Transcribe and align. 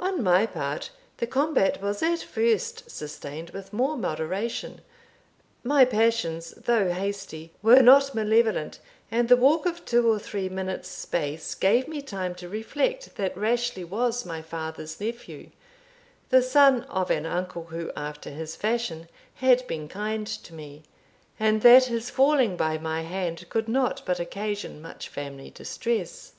On 0.00 0.24
my 0.24 0.44
part, 0.44 0.90
the 1.18 1.26
combat 1.28 1.80
was 1.80 2.02
at 2.02 2.20
first 2.20 2.90
sustained 2.90 3.50
with 3.50 3.72
more 3.72 3.96
moderation. 3.96 4.80
My 5.62 5.84
passions, 5.84 6.50
though 6.50 6.90
hasty, 6.92 7.52
were 7.62 7.80
not 7.80 8.12
malevolent; 8.12 8.80
and 9.08 9.28
the 9.28 9.36
walk 9.36 9.66
of 9.66 9.84
two 9.84 10.10
or 10.10 10.18
three 10.18 10.48
minutes' 10.48 10.88
space 10.88 11.54
gave 11.54 11.86
me 11.86 12.02
time 12.02 12.34
to 12.34 12.48
reflect 12.48 13.14
that 13.14 13.36
Rashleigh 13.36 13.84
was 13.86 14.26
my 14.26 14.42
father's 14.42 15.00
nephew, 15.00 15.50
the 16.30 16.42
son 16.42 16.82
of 16.86 17.08
an 17.08 17.24
uncle, 17.24 17.66
who 17.66 17.92
after 17.94 18.30
his 18.30 18.56
fashion 18.56 19.08
had 19.36 19.64
been 19.68 19.86
kind 19.86 20.26
to 20.26 20.52
me, 20.54 20.82
and 21.38 21.62
that 21.62 21.84
his 21.84 22.10
falling 22.10 22.56
by 22.56 22.78
my 22.78 23.02
hand 23.02 23.48
could 23.48 23.68
not 23.68 24.02
but 24.04 24.18
occasion 24.18 24.82
much 24.82 25.08
family 25.08 25.50
distress. 25.50 26.32